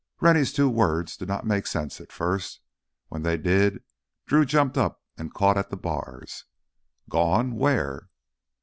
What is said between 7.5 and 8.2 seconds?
Where?"